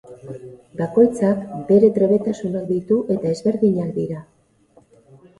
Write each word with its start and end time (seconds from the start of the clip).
Bakoitzak 0.77 1.43
bere 1.67 1.91
trebetasunak 1.97 2.65
ditu 2.69 2.97
eta 3.17 3.33
ezberdinak 3.35 3.93
dira. 3.99 4.23